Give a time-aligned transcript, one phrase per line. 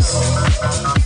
[0.00, 0.97] Christ.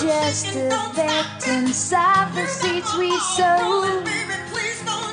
[0.00, 4.02] just a victims inside the seats we sow.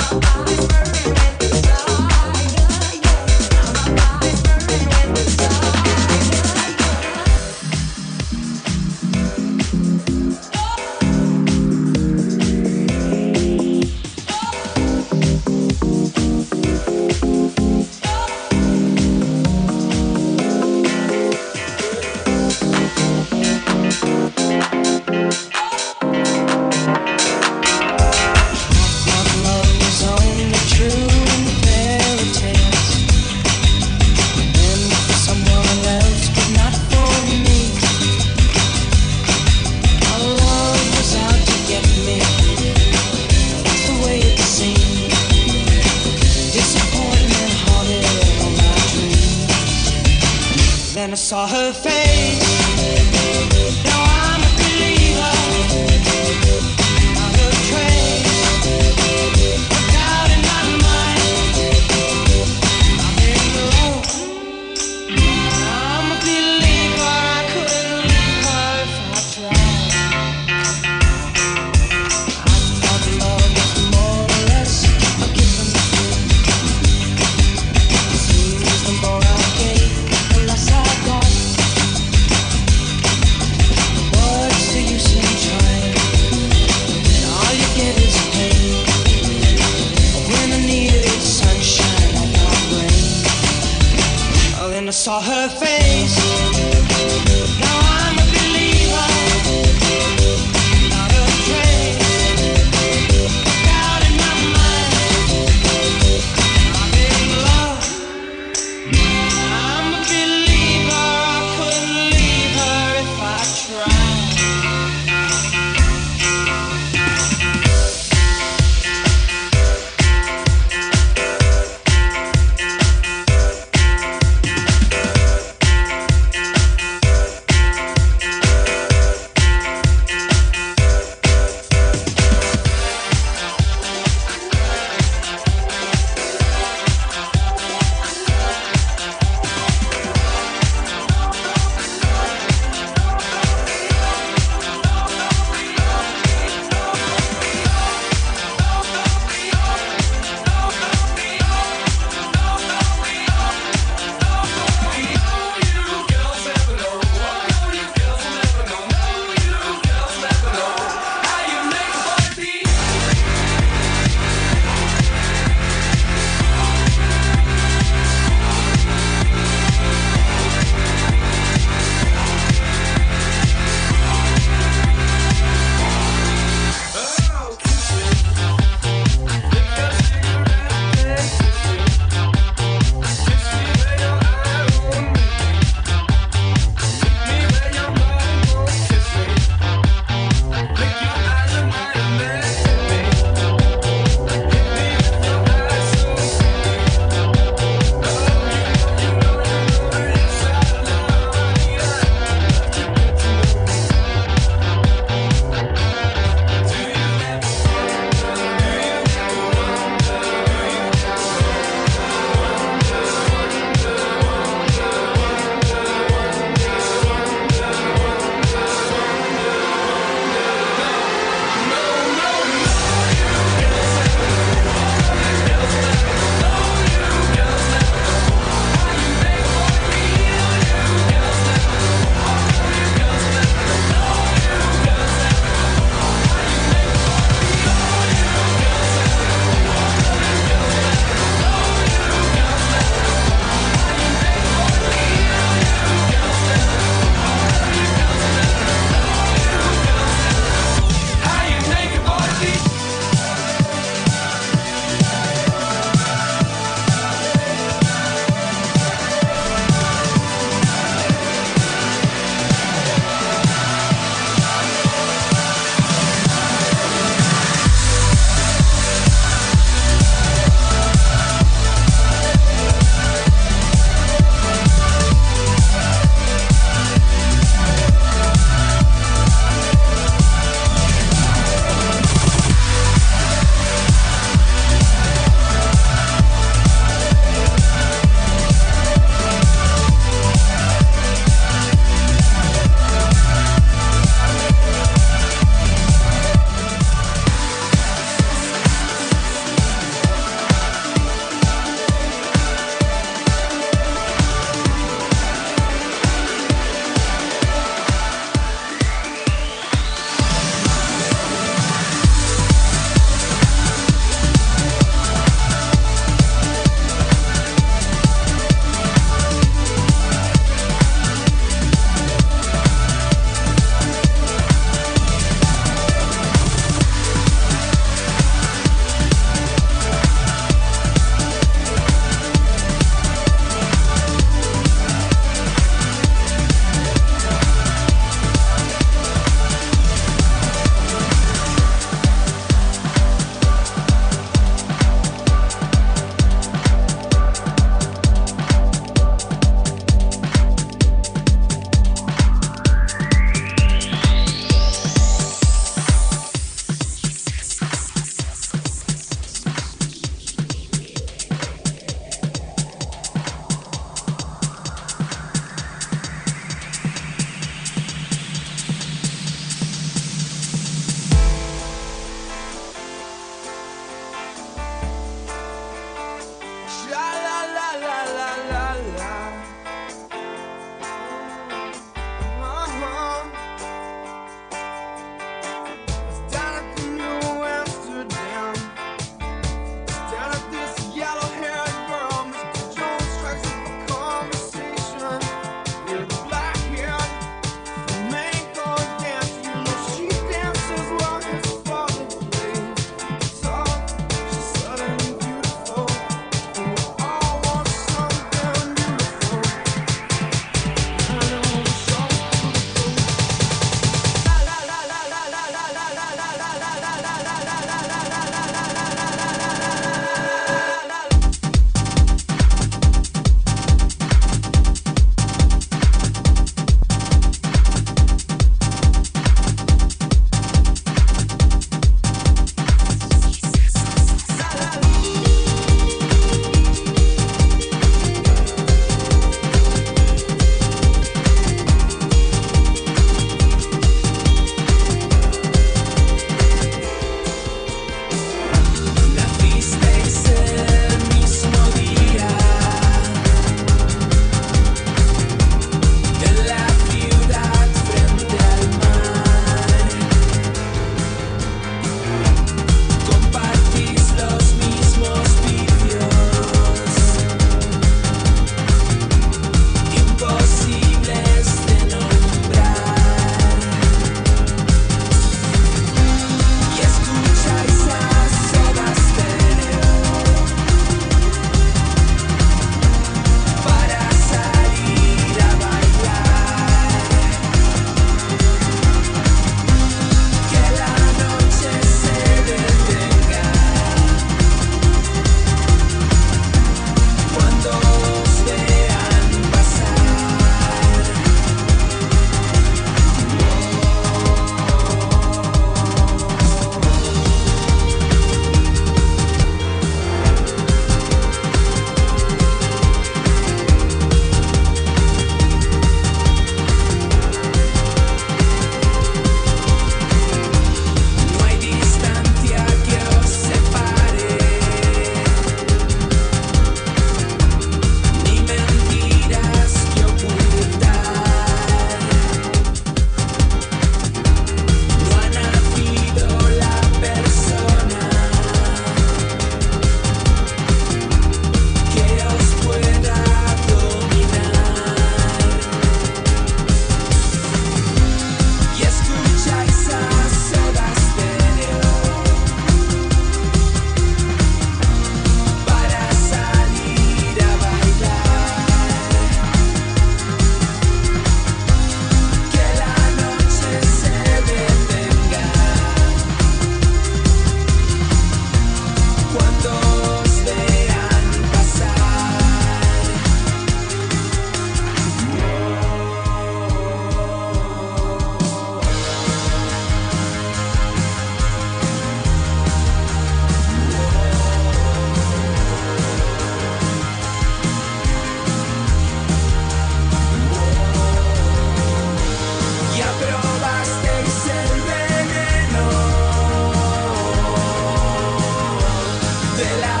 [599.61, 600.00] de la